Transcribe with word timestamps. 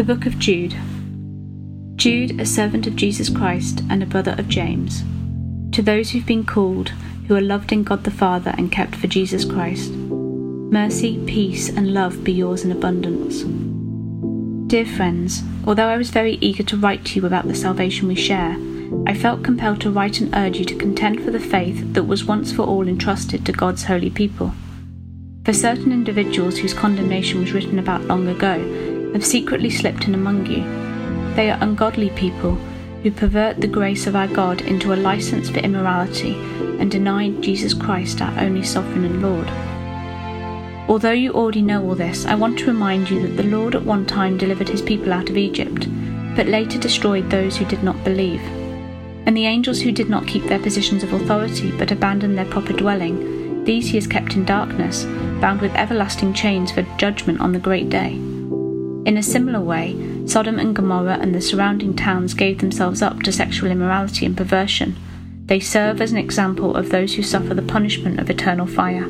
The 0.00 0.14
Book 0.14 0.24
of 0.24 0.38
Jude. 0.38 0.74
Jude, 1.96 2.40
a 2.40 2.46
servant 2.46 2.86
of 2.86 2.96
Jesus 2.96 3.28
Christ 3.28 3.82
and 3.90 4.02
a 4.02 4.06
brother 4.06 4.34
of 4.38 4.48
James. 4.48 5.02
To 5.72 5.82
those 5.82 6.08
who've 6.08 6.24
been 6.24 6.46
called, 6.46 6.88
who 7.28 7.36
are 7.36 7.42
loved 7.42 7.70
in 7.70 7.84
God 7.84 8.04
the 8.04 8.10
Father 8.10 8.54
and 8.56 8.72
kept 8.72 8.96
for 8.96 9.08
Jesus 9.08 9.44
Christ. 9.44 9.90
Mercy, 9.90 11.22
peace, 11.26 11.68
and 11.68 11.92
love 11.92 12.24
be 12.24 12.32
yours 12.32 12.64
in 12.64 12.72
abundance. 12.72 13.42
Dear 14.70 14.86
friends, 14.86 15.42
although 15.66 15.88
I 15.88 15.98
was 15.98 16.08
very 16.08 16.38
eager 16.40 16.62
to 16.62 16.78
write 16.78 17.04
to 17.04 17.20
you 17.20 17.26
about 17.26 17.46
the 17.46 17.54
salvation 17.54 18.08
we 18.08 18.14
share, 18.14 18.56
I 19.06 19.12
felt 19.12 19.44
compelled 19.44 19.82
to 19.82 19.90
write 19.90 20.22
and 20.22 20.34
urge 20.34 20.56
you 20.56 20.64
to 20.64 20.76
contend 20.76 21.22
for 21.22 21.30
the 21.30 21.38
faith 21.38 21.92
that 21.92 22.04
was 22.04 22.24
once 22.24 22.50
for 22.50 22.62
all 22.62 22.88
entrusted 22.88 23.44
to 23.44 23.52
God's 23.52 23.84
holy 23.84 24.08
people. 24.08 24.54
For 25.44 25.52
certain 25.52 25.92
individuals 25.92 26.56
whose 26.56 26.72
condemnation 26.72 27.40
was 27.40 27.52
written 27.52 27.78
about 27.78 28.04
long 28.04 28.28
ago 28.28 28.89
have 29.12 29.24
secretly 29.24 29.70
slipped 29.70 30.06
in 30.06 30.14
among 30.14 30.46
you. 30.46 30.62
They 31.34 31.50
are 31.50 31.58
ungodly 31.60 32.10
people 32.10 32.56
who 33.02 33.10
pervert 33.10 33.60
the 33.60 33.66
grace 33.66 34.06
of 34.06 34.14
our 34.14 34.28
God 34.28 34.60
into 34.62 34.92
a 34.92 34.96
license 34.96 35.48
for 35.48 35.58
immorality 35.58 36.34
and 36.78 36.90
deny 36.90 37.30
Jesus 37.40 37.74
Christ, 37.74 38.20
our 38.20 38.40
only 38.40 38.62
sovereign 38.62 39.04
and 39.04 39.22
Lord. 39.22 39.48
Although 40.88 41.12
you 41.12 41.32
already 41.32 41.62
know 41.62 41.84
all 41.84 41.94
this, 41.94 42.26
I 42.26 42.34
want 42.34 42.58
to 42.58 42.66
remind 42.66 43.10
you 43.10 43.22
that 43.22 43.36
the 43.36 43.48
Lord 43.48 43.74
at 43.74 43.84
one 43.84 44.06
time 44.06 44.36
delivered 44.36 44.68
his 44.68 44.82
people 44.82 45.12
out 45.12 45.30
of 45.30 45.36
Egypt, 45.36 45.86
but 46.34 46.48
later 46.48 46.78
destroyed 46.78 47.30
those 47.30 47.56
who 47.56 47.64
did 47.64 47.82
not 47.82 48.02
believe. 48.04 48.42
And 49.26 49.36
the 49.36 49.46
angels 49.46 49.80
who 49.80 49.92
did 49.92 50.10
not 50.10 50.26
keep 50.26 50.44
their 50.44 50.58
positions 50.58 51.02
of 51.02 51.12
authority 51.12 51.70
but 51.78 51.92
abandoned 51.92 52.36
their 52.36 52.46
proper 52.46 52.72
dwelling, 52.72 53.64
these 53.64 53.88
he 53.88 53.96
has 53.98 54.06
kept 54.06 54.34
in 54.34 54.44
darkness 54.44 55.04
bound 55.40 55.60
with 55.60 55.74
everlasting 55.74 56.34
chains 56.34 56.72
for 56.72 56.82
judgment 56.98 57.40
on 57.40 57.52
the 57.52 57.58
great 57.58 57.88
day. 57.88 58.20
In 59.06 59.16
a 59.16 59.22
similar 59.22 59.60
way, 59.60 59.96
Sodom 60.26 60.58
and 60.58 60.76
Gomorrah 60.76 61.18
and 61.20 61.34
the 61.34 61.40
surrounding 61.40 61.96
towns 61.96 62.34
gave 62.34 62.58
themselves 62.58 63.00
up 63.00 63.22
to 63.22 63.32
sexual 63.32 63.70
immorality 63.70 64.26
and 64.26 64.36
perversion. 64.36 64.96
They 65.46 65.58
serve 65.58 66.00
as 66.00 66.12
an 66.12 66.18
example 66.18 66.76
of 66.76 66.90
those 66.90 67.14
who 67.14 67.22
suffer 67.22 67.54
the 67.54 67.62
punishment 67.62 68.20
of 68.20 68.28
eternal 68.28 68.66
fire. 68.66 69.04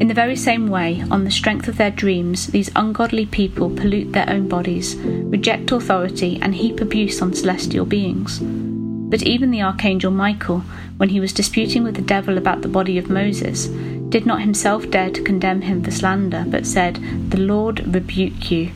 In 0.00 0.08
the 0.08 0.14
very 0.14 0.34
same 0.34 0.66
way, 0.68 1.04
on 1.10 1.24
the 1.24 1.30
strength 1.30 1.68
of 1.68 1.76
their 1.76 1.90
dreams, 1.90 2.48
these 2.48 2.70
ungodly 2.74 3.26
people 3.26 3.70
pollute 3.70 4.12
their 4.12 4.28
own 4.28 4.48
bodies, 4.48 4.96
reject 4.96 5.70
authority, 5.70 6.38
and 6.42 6.54
heap 6.54 6.80
abuse 6.80 7.22
on 7.22 7.32
celestial 7.32 7.84
beings. 7.84 8.40
But 8.42 9.22
even 9.22 9.52
the 9.52 9.62
archangel 9.62 10.10
Michael, 10.10 10.64
when 10.96 11.10
he 11.10 11.20
was 11.20 11.32
disputing 11.32 11.84
with 11.84 11.94
the 11.94 12.02
devil 12.02 12.38
about 12.38 12.62
the 12.62 12.68
body 12.68 12.98
of 12.98 13.08
Moses, 13.08 13.68
did 14.14 14.26
not 14.26 14.42
himself 14.42 14.88
dare 14.90 15.10
to 15.10 15.24
condemn 15.24 15.60
him 15.60 15.82
for 15.82 15.90
slander, 15.90 16.44
but 16.46 16.64
said, 16.64 16.94
The 17.30 17.40
Lord 17.40 17.92
rebuke 17.92 18.48
you. 18.48 18.70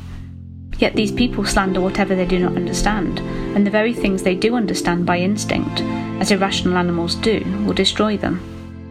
Yet 0.78 0.97
these 0.97 1.12
people 1.12 1.44
slander 1.44 1.81
whatever 1.81 2.17
they 2.17 2.27
do 2.27 2.41
not 2.41 2.56
understand, 2.56 3.20
and 3.55 3.64
the 3.64 3.70
very 3.70 3.94
things 3.94 4.25
they 4.25 4.34
do 4.34 4.56
understand 4.56 5.06
by 5.06 5.19
instinct, 5.19 5.81
as 6.20 6.33
irrational 6.33 6.77
animals 6.77 7.15
do, 7.15 7.38
will 7.65 7.72
destroy 7.72 8.16
them. 8.16 8.41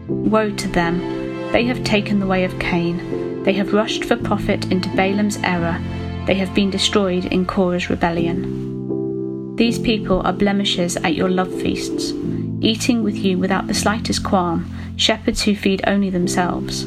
Woe 0.08 0.50
to 0.50 0.68
them! 0.68 1.52
They 1.52 1.66
have 1.66 1.84
taken 1.84 2.18
the 2.18 2.26
way 2.26 2.44
of 2.44 2.58
Cain. 2.58 3.42
They 3.42 3.52
have 3.52 3.74
rushed 3.74 4.06
for 4.06 4.16
profit 4.16 4.72
into 4.72 4.88
Balaam's 4.96 5.36
error. 5.44 5.78
They 6.24 6.36
have 6.36 6.54
been 6.54 6.70
destroyed 6.70 7.26
in 7.26 7.44
Korah's 7.44 7.90
rebellion. 7.90 9.54
These 9.56 9.80
people 9.80 10.22
are 10.22 10.32
blemishes 10.32 10.96
at 10.96 11.14
your 11.14 11.28
love 11.28 11.52
feasts, 11.60 12.14
eating 12.62 13.02
with 13.02 13.16
you 13.16 13.36
without 13.36 13.66
the 13.66 13.74
slightest 13.74 14.24
qualm 14.24 14.64
shepherds 14.98 15.42
who 15.42 15.54
feed 15.54 15.80
only 15.86 16.10
themselves. 16.10 16.84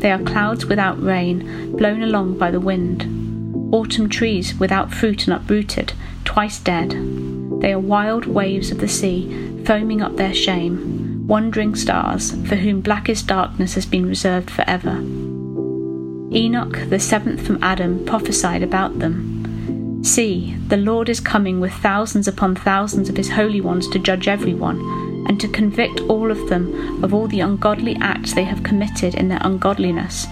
They 0.00 0.10
are 0.10 0.22
clouds 0.22 0.66
without 0.66 1.02
rain, 1.02 1.74
blown 1.76 2.02
along 2.02 2.38
by 2.38 2.50
the 2.50 2.60
wind. 2.60 3.04
Autumn 3.72 4.08
trees 4.08 4.54
without 4.56 4.92
fruit 4.92 5.26
and 5.26 5.36
uprooted, 5.36 5.94
twice 6.24 6.58
dead. 6.58 6.90
They 7.60 7.72
are 7.72 7.78
wild 7.78 8.26
waves 8.26 8.70
of 8.70 8.78
the 8.78 8.88
sea, 8.88 9.62
foaming 9.64 10.02
up 10.02 10.16
their 10.16 10.34
shame, 10.34 11.26
wandering 11.26 11.74
stars, 11.76 12.32
for 12.46 12.56
whom 12.56 12.80
blackest 12.80 13.26
darkness 13.26 13.74
has 13.74 13.86
been 13.86 14.06
reserved 14.06 14.50
forever. 14.50 14.98
Enoch, 16.34 16.90
the 16.90 16.98
seventh 16.98 17.46
from 17.46 17.62
Adam, 17.62 18.04
prophesied 18.04 18.62
about 18.62 18.98
them. 18.98 20.02
See, 20.04 20.56
the 20.68 20.76
Lord 20.76 21.08
is 21.08 21.20
coming 21.20 21.60
with 21.60 21.72
thousands 21.72 22.28
upon 22.28 22.56
thousands 22.56 23.08
of 23.08 23.16
his 23.16 23.30
holy 23.30 23.60
ones 23.60 23.88
to 23.90 23.98
judge 23.98 24.28
everyone 24.28 25.05
and 25.26 25.40
to 25.40 25.48
convict 25.48 26.00
all 26.02 26.30
of 26.30 26.48
them 26.48 27.02
of 27.04 27.12
all 27.12 27.28
the 27.28 27.40
ungodly 27.40 27.96
acts 28.00 28.32
they 28.32 28.44
have 28.44 28.62
committed 28.62 29.14
in 29.14 29.28
their 29.28 29.40
ungodliness, 29.42 30.26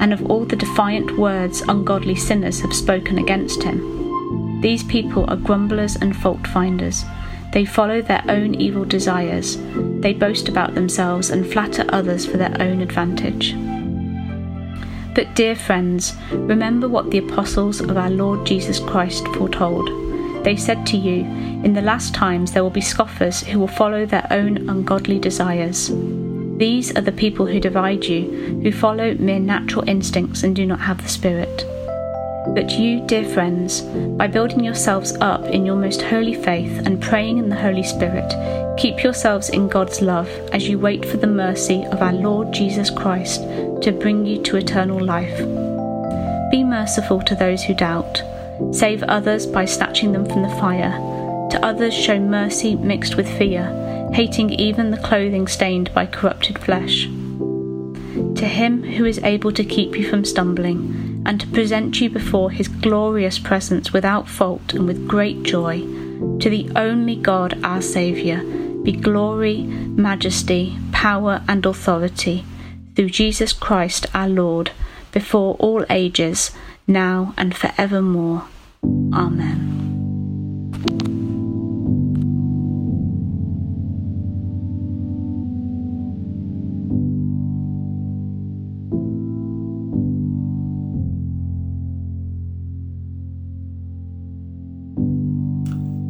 and 0.00 0.12
of 0.12 0.30
all 0.30 0.44
the 0.44 0.56
defiant 0.56 1.18
words 1.18 1.60
ungodly 1.62 2.14
sinners 2.14 2.60
have 2.60 2.74
spoken 2.74 3.18
against 3.18 3.62
him. 3.62 4.60
These 4.60 4.84
people 4.84 5.24
are 5.28 5.36
grumblers 5.36 5.96
and 5.96 6.16
fault 6.16 6.46
finders. 6.46 7.04
They 7.52 7.64
follow 7.64 8.02
their 8.02 8.24
own 8.28 8.54
evil 8.54 8.84
desires. 8.84 9.56
They 10.00 10.12
boast 10.12 10.48
about 10.48 10.74
themselves 10.74 11.30
and 11.30 11.50
flatter 11.50 11.84
others 11.88 12.26
for 12.26 12.36
their 12.36 12.54
own 12.60 12.80
advantage. 12.80 13.54
But, 15.14 15.34
dear 15.34 15.56
friends, 15.56 16.14
remember 16.30 16.88
what 16.88 17.10
the 17.10 17.18
apostles 17.18 17.80
of 17.80 17.96
our 17.96 18.10
Lord 18.10 18.46
Jesus 18.46 18.78
Christ 18.78 19.26
foretold. 19.28 20.07
They 20.48 20.56
said 20.56 20.86
to 20.86 20.96
you, 20.96 21.26
In 21.62 21.74
the 21.74 21.82
last 21.82 22.14
times 22.14 22.52
there 22.52 22.62
will 22.62 22.70
be 22.70 22.80
scoffers 22.80 23.42
who 23.42 23.58
will 23.58 23.68
follow 23.68 24.06
their 24.06 24.26
own 24.30 24.70
ungodly 24.70 25.18
desires. 25.18 25.90
These 26.56 26.96
are 26.96 27.02
the 27.02 27.12
people 27.12 27.44
who 27.44 27.60
divide 27.60 28.06
you, 28.06 28.62
who 28.62 28.72
follow 28.72 29.12
mere 29.16 29.40
natural 29.40 29.86
instincts 29.86 30.44
and 30.44 30.56
do 30.56 30.64
not 30.64 30.80
have 30.80 31.02
the 31.02 31.08
Spirit. 31.10 31.66
But 32.54 32.78
you, 32.78 33.06
dear 33.06 33.28
friends, 33.28 33.82
by 34.16 34.26
building 34.26 34.64
yourselves 34.64 35.12
up 35.20 35.44
in 35.44 35.66
your 35.66 35.76
most 35.76 36.00
holy 36.00 36.32
faith 36.32 36.78
and 36.86 37.02
praying 37.02 37.36
in 37.36 37.50
the 37.50 37.60
Holy 37.60 37.82
Spirit, 37.82 38.32
keep 38.78 39.02
yourselves 39.02 39.50
in 39.50 39.68
God's 39.68 40.00
love 40.00 40.30
as 40.54 40.66
you 40.66 40.78
wait 40.78 41.04
for 41.04 41.18
the 41.18 41.26
mercy 41.26 41.84
of 41.92 42.00
our 42.00 42.14
Lord 42.14 42.54
Jesus 42.54 42.88
Christ 42.88 43.42
to 43.82 43.92
bring 44.00 44.24
you 44.24 44.40
to 44.44 44.56
eternal 44.56 44.98
life. 44.98 45.36
Be 46.50 46.64
merciful 46.64 47.20
to 47.20 47.34
those 47.34 47.62
who 47.64 47.74
doubt 47.74 48.22
Save 48.72 49.02
others 49.04 49.46
by 49.46 49.64
snatching 49.64 50.12
them 50.12 50.26
from 50.26 50.42
the 50.42 50.48
fire. 50.48 50.92
To 51.50 51.64
others 51.64 51.94
show 51.94 52.18
mercy 52.18 52.76
mixed 52.76 53.16
with 53.16 53.28
fear, 53.38 54.10
hating 54.12 54.50
even 54.50 54.90
the 54.90 54.98
clothing 54.98 55.46
stained 55.46 55.92
by 55.94 56.06
corrupted 56.06 56.58
flesh. 56.58 57.04
To 57.04 58.46
him 58.46 58.82
who 58.82 59.04
is 59.04 59.18
able 59.20 59.52
to 59.52 59.64
keep 59.64 59.96
you 59.96 60.08
from 60.08 60.24
stumbling, 60.24 61.22
and 61.24 61.40
to 61.40 61.46
present 61.48 62.00
you 62.00 62.10
before 62.10 62.50
his 62.50 62.68
glorious 62.68 63.38
presence 63.38 63.92
without 63.92 64.28
fault 64.28 64.74
and 64.74 64.86
with 64.86 65.08
great 65.08 65.42
joy, 65.42 65.80
to 66.40 66.50
the 66.50 66.70
only 66.74 67.16
God 67.16 67.58
our 67.64 67.80
Saviour, 67.80 68.42
be 68.82 68.92
glory, 68.92 69.62
majesty, 69.62 70.76
power, 70.92 71.42
and 71.48 71.64
authority, 71.64 72.44
through 72.94 73.10
Jesus 73.10 73.52
Christ 73.52 74.06
our 74.14 74.28
Lord, 74.28 74.70
before 75.12 75.54
all 75.56 75.84
ages, 75.90 76.50
now 76.88 77.34
and 77.36 77.54
forevermore. 77.54 78.44
Amen. 79.12 79.74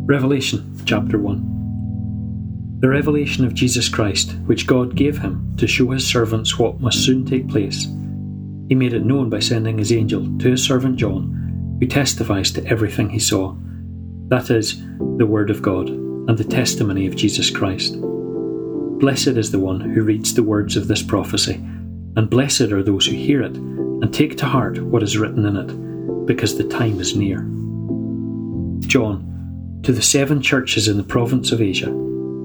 Revelation 0.06 0.80
chapter 0.86 1.18
1 1.18 2.78
The 2.80 2.88
revelation 2.88 3.44
of 3.44 3.52
Jesus 3.52 3.88
Christ, 3.90 4.32
which 4.46 4.66
God 4.66 4.94
gave 4.94 5.18
him 5.18 5.54
to 5.58 5.66
show 5.66 5.90
his 5.90 6.06
servants 6.06 6.58
what 6.58 6.80
must 6.80 7.04
soon 7.04 7.26
take 7.26 7.46
place 7.48 7.86
he 8.68 8.74
made 8.74 8.92
it 8.92 9.04
known 9.04 9.30
by 9.30 9.38
sending 9.38 9.78
his 9.78 9.92
angel 9.92 10.26
to 10.38 10.50
his 10.50 10.62
servant 10.62 10.96
John, 10.96 11.76
who 11.80 11.86
testifies 11.86 12.50
to 12.52 12.66
everything 12.66 13.08
he 13.08 13.18
saw. 13.18 13.56
That 14.28 14.50
is, 14.50 14.82
the 15.16 15.26
Word 15.26 15.48
of 15.50 15.62
God 15.62 15.88
and 15.88 16.36
the 16.36 16.44
testimony 16.44 17.06
of 17.06 17.16
Jesus 17.16 17.48
Christ. 17.48 17.98
Blessed 17.98 19.28
is 19.28 19.50
the 19.50 19.58
one 19.58 19.80
who 19.80 20.02
reads 20.02 20.34
the 20.34 20.42
words 20.42 20.76
of 20.76 20.86
this 20.86 21.02
prophecy, 21.02 21.54
and 21.54 22.28
blessed 22.28 22.72
are 22.72 22.82
those 22.82 23.06
who 23.06 23.16
hear 23.16 23.42
it 23.42 23.56
and 23.56 24.12
take 24.12 24.36
to 24.38 24.46
heart 24.46 24.82
what 24.82 25.02
is 25.02 25.16
written 25.16 25.46
in 25.46 25.56
it, 25.56 26.26
because 26.26 26.58
the 26.58 26.68
time 26.68 27.00
is 27.00 27.16
near. 27.16 27.38
John, 28.86 29.80
to 29.84 29.92
the 29.92 30.02
seven 30.02 30.42
churches 30.42 30.88
in 30.88 30.98
the 30.98 31.04
province 31.04 31.52
of 31.52 31.62
Asia, 31.62 31.90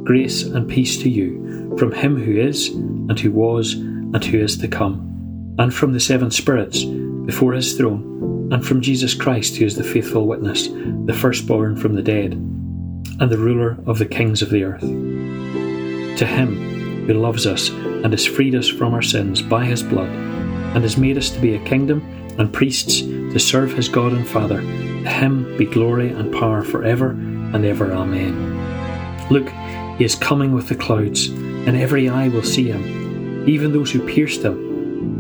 grace 0.04 0.44
and 0.44 0.70
peace 0.70 0.98
to 1.00 1.10
you 1.10 1.76
from 1.78 1.92
him 1.92 2.16
who 2.16 2.40
is, 2.40 2.70
and 2.70 3.20
who 3.20 3.32
was, 3.32 3.74
and 3.74 4.24
who 4.24 4.40
is 4.40 4.58
to 4.60 4.68
come 4.70 5.13
and 5.60 5.74
from 5.74 5.94
the 5.94 6.00
seven 6.00 6.32
spirits 6.32 6.84
before 6.84 7.54
his 7.54 7.74
throne, 7.74 8.50
and 8.52 8.66
from 8.66 8.82
Jesus 8.82 9.14
Christ, 9.14 9.56
who 9.56 9.66
is 9.66 9.76
the 9.76 9.84
faithful 9.84 10.28
witness, 10.28 10.68
the 10.68 11.18
firstborn 11.18 11.76
from 11.76 11.96
the 11.96 12.02
dead, 12.02 12.34
and 12.34 13.30
the 13.30 13.38
ruler 13.38 13.78
of 13.86 13.98
the 13.98 14.06
kings 14.06 14.42
of 14.42 14.50
the 14.50 14.64
earth. 14.64 14.82
To 14.82 16.26
him 16.26 17.06
who 17.06 17.14
loves 17.14 17.46
us 17.46 17.70
and 17.70 18.12
has 18.12 18.26
freed 18.26 18.56
us 18.56 18.68
from 18.68 18.94
our 18.94 19.02
sins 19.02 19.42
by 19.42 19.66
his 19.66 19.84
blood, 19.84 20.10
and 20.10 20.84
has 20.84 20.98
made 20.98 21.18
us 21.18 21.30
to 21.30 21.40
be 21.40 21.56
a 21.56 21.66
kingdom 21.66 22.02
and 22.38 22.52
priests 22.52 23.02
to 23.02 23.40
serve 23.40 23.74
his 23.74 23.90
God 23.90 24.12
and 24.14 24.28
Father. 24.28 24.62
To 24.62 25.10
him 25.10 25.56
be 25.58 25.66
glory 25.66 26.10
and 26.10 26.34
power 26.34 26.64
forever 26.64 27.12
and 27.12 27.64
ever. 27.66 27.92
Amen. 27.94 29.30
Look, 29.30 29.50
he 29.98 30.06
is 30.06 30.16
coming 30.16 30.54
with 30.54 30.68
the 30.68 30.76
clouds, 30.76 31.28
and 31.28 31.78
every 31.78 32.10
eye 32.10 32.30
will 32.30 32.44
see 32.44 32.70
him, 32.70 33.48
even 33.48 33.72
those 33.72 33.92
who 33.92 34.08
pierced 34.08 34.42
him. 34.42 34.63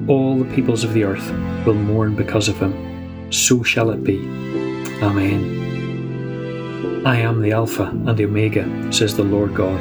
All 0.08 0.38
the 0.38 0.54
peoples 0.54 0.84
of 0.84 0.94
the 0.94 1.06
earth 1.06 1.32
will 1.66 1.76
mourn 1.76 2.16
because 2.16 2.50
of 2.50 2.60
him. 2.60 3.32
So 3.32 3.64
shall 3.64 3.90
it 3.92 4.04
be. 4.04 4.18
Amen. 5.02 5.62
I 7.06 7.18
am 7.18 7.42
the 7.42 7.54
Alpha 7.54 7.84
and 7.84 8.18
the 8.18 8.26
Omega, 8.26 8.92
says 8.92 9.16
the 9.16 9.24
Lord 9.24 9.56
God, 9.56 9.80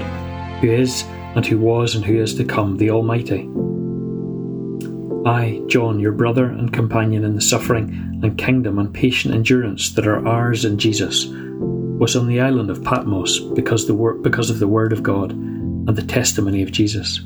who 0.60 0.70
is, 0.70 1.04
and 1.34 1.44
who 1.44 1.58
was, 1.58 1.94
and 1.94 2.04
who 2.04 2.20
is 2.20 2.34
to 2.36 2.44
come, 2.44 2.76
the 2.76 2.90
Almighty. 2.90 3.48
I, 5.24 5.60
John, 5.69 6.00
your 6.00 6.12
brother 6.12 6.46
and 6.46 6.72
companion 6.72 7.24
in 7.24 7.34
the 7.34 7.40
suffering 7.40 8.20
and 8.22 8.38
kingdom 8.38 8.78
and 8.78 8.92
patient 8.92 9.34
endurance 9.34 9.90
that 9.92 10.06
are 10.06 10.26
ours 10.26 10.64
in 10.64 10.78
Jesus, 10.78 11.26
was 11.26 12.16
on 12.16 12.26
the 12.26 12.40
island 12.40 12.70
of 12.70 12.82
Patmos 12.82 13.40
because, 13.54 13.86
the 13.86 13.94
wor- 13.94 14.14
because 14.14 14.50
of 14.50 14.58
the 14.58 14.69
Word 14.69 14.92
of 14.92 15.02
God 15.02 15.30
and 15.32 15.94
the 15.96 16.02
testimony 16.02 16.62
of 16.62 16.72
Jesus. 16.72 17.20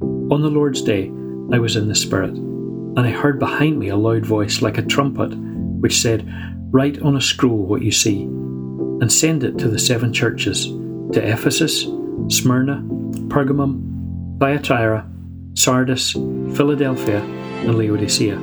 On 0.00 0.42
the 0.42 0.50
Lord's 0.50 0.82
day, 0.82 1.10
I 1.52 1.58
was 1.58 1.76
in 1.76 1.88
the 1.88 1.94
Spirit, 1.94 2.30
and 2.30 3.00
I 3.00 3.10
heard 3.10 3.38
behind 3.38 3.78
me 3.78 3.88
a 3.88 3.96
loud 3.96 4.24
voice 4.24 4.62
like 4.62 4.78
a 4.78 4.82
trumpet, 4.82 5.36
which 5.36 6.00
said, 6.00 6.26
Write 6.70 7.02
on 7.02 7.16
a 7.16 7.20
scroll 7.20 7.66
what 7.66 7.82
you 7.82 7.92
see 7.92 8.22
and 8.22 9.12
send 9.12 9.44
it 9.44 9.58
to 9.58 9.68
the 9.68 9.78
seven 9.78 10.12
churches 10.12 10.66
to 11.12 11.20
Ephesus, 11.20 11.82
Smyrna, 12.28 12.82
Pergamum, 13.28 14.38
Thyatira, 14.38 15.06
Sardis, 15.54 16.12
Philadelphia, 16.12 17.20
and 17.20 17.76
Laodicea. 17.76 18.36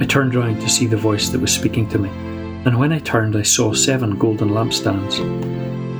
I 0.00 0.06
turned 0.06 0.34
round 0.34 0.60
to 0.60 0.68
see 0.68 0.86
the 0.86 0.96
voice 0.96 1.30
that 1.30 1.40
was 1.40 1.52
speaking 1.52 1.88
to 1.88 1.98
me, 1.98 2.10
and 2.64 2.78
when 2.78 2.92
I 2.92 2.98
turned, 2.98 3.36
I 3.36 3.42
saw 3.42 3.72
seven 3.72 4.18
golden 4.18 4.50
lampstands. 4.50 5.18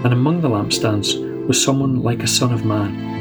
And 0.04 0.12
among 0.12 0.43
the 0.43 0.49
lampstands 0.49 1.46
was 1.46 1.62
someone 1.62 2.02
like 2.02 2.22
a 2.22 2.28
son 2.28 2.52
of 2.52 2.64
man, 2.64 3.12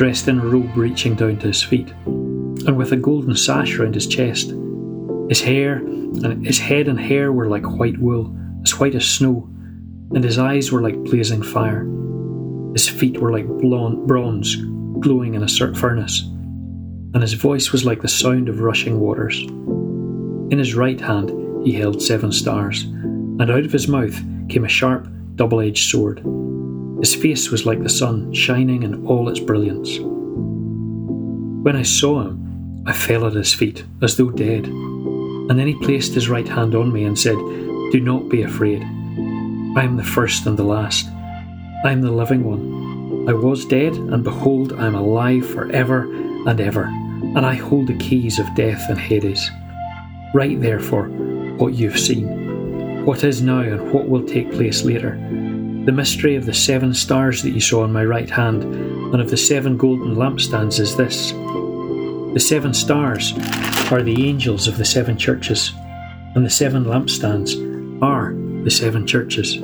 dressed 0.00 0.28
in 0.28 0.40
a 0.40 0.42
robe 0.42 0.74
reaching 0.78 1.14
down 1.14 1.36
to 1.36 1.48
his 1.48 1.62
feet, 1.62 1.90
and 2.06 2.74
with 2.74 2.90
a 2.92 2.96
golden 2.96 3.36
sash 3.36 3.76
round 3.76 3.94
his 3.94 4.06
chest. 4.06 4.48
His 5.28 5.42
hair 5.42 5.76
and 5.76 6.46
his 6.46 6.58
head 6.58 6.88
and 6.88 6.98
hair 6.98 7.30
were 7.34 7.48
like 7.48 7.78
white 7.78 7.98
wool 7.98 8.34
as 8.62 8.80
white 8.80 8.94
as 8.94 9.06
snow, 9.06 9.46
and 10.14 10.24
his 10.24 10.38
eyes 10.38 10.72
were 10.72 10.80
like 10.80 10.96
blazing 11.04 11.42
fire. 11.42 11.82
His 12.72 12.88
feet 12.88 13.20
were 13.20 13.30
like 13.30 13.46
blonde, 13.46 14.08
bronze, 14.08 14.56
glowing 15.00 15.34
in 15.34 15.42
a 15.42 15.74
furnace, 15.74 16.22
and 16.22 17.20
his 17.20 17.34
voice 17.34 17.70
was 17.70 17.84
like 17.84 18.00
the 18.00 18.08
sound 18.08 18.48
of 18.48 18.60
rushing 18.60 19.00
waters. 19.00 19.38
In 19.42 20.56
his 20.56 20.74
right 20.74 20.98
hand 20.98 21.28
he 21.62 21.74
held 21.74 22.00
seven 22.00 22.32
stars, 22.32 22.84
and 22.84 23.50
out 23.50 23.66
of 23.66 23.72
his 23.72 23.86
mouth 23.86 24.18
came 24.48 24.64
a 24.64 24.68
sharp, 24.68 25.06
double 25.34 25.60
edged 25.60 25.90
sword. 25.90 26.22
His 27.00 27.14
face 27.14 27.50
was 27.50 27.66
like 27.66 27.82
the 27.82 27.88
sun, 27.88 28.32
shining 28.32 28.82
in 28.82 29.06
all 29.06 29.28
its 29.28 29.40
brilliance. 29.40 29.98
When 29.98 31.76
I 31.76 31.82
saw 31.82 32.22
him, 32.22 32.84
I 32.86 32.92
fell 32.92 33.26
at 33.26 33.32
his 33.32 33.54
feet, 33.54 33.84
as 34.02 34.16
though 34.16 34.30
dead. 34.30 34.66
And 34.66 35.58
then 35.58 35.66
he 35.66 35.74
placed 35.84 36.14
his 36.14 36.28
right 36.28 36.46
hand 36.46 36.74
on 36.74 36.92
me 36.92 37.04
and 37.04 37.18
said, 37.18 37.36
do 37.36 38.00
not 38.00 38.28
be 38.28 38.42
afraid. 38.42 38.82
I 38.82 39.82
am 39.82 39.96
the 39.96 40.04
first 40.04 40.46
and 40.46 40.56
the 40.56 40.62
last. 40.62 41.08
I 41.84 41.92
am 41.92 42.02
the 42.02 42.10
living 42.10 42.44
one. 42.44 43.28
I 43.28 43.32
was 43.32 43.64
dead, 43.64 43.94
and 43.94 44.22
behold, 44.22 44.74
I 44.74 44.86
am 44.86 44.94
alive 44.94 45.46
for 45.46 45.70
ever 45.72 46.02
and 46.46 46.60
ever, 46.60 46.84
and 46.84 47.44
I 47.44 47.54
hold 47.54 47.86
the 47.86 47.96
keys 47.96 48.38
of 48.38 48.54
death 48.54 48.88
and 48.88 48.98
Hades. 48.98 49.50
Write 50.34 50.60
therefore 50.60 51.08
what 51.56 51.74
you 51.74 51.90
have 51.90 51.98
seen, 51.98 53.04
what 53.04 53.24
is 53.24 53.42
now, 53.42 53.60
and 53.60 53.92
what 53.92 54.08
will 54.08 54.24
take 54.24 54.52
place 54.52 54.84
later. 54.84 55.18
The 55.86 55.92
mystery 55.92 56.36
of 56.36 56.44
the 56.44 56.52
seven 56.52 56.92
stars 56.92 57.42
that 57.42 57.50
you 57.50 57.60
saw 57.60 57.82
on 57.82 57.92
my 57.92 58.04
right 58.04 58.28
hand, 58.28 58.62
and 58.64 59.20
of 59.20 59.30
the 59.30 59.36
seven 59.36 59.78
golden 59.78 60.14
lampstands 60.14 60.78
is 60.78 60.94
this 60.94 61.32
The 61.32 62.40
seven 62.40 62.74
stars 62.74 63.32
are 63.90 64.02
the 64.02 64.28
angels 64.28 64.68
of 64.68 64.76
the 64.76 64.84
seven 64.84 65.16
churches, 65.16 65.72
and 66.34 66.44
the 66.44 66.50
seven 66.50 66.84
lampstands 66.84 67.54
are 68.02 68.34
the 68.62 68.70
seven 68.70 69.06
churches. 69.06 69.58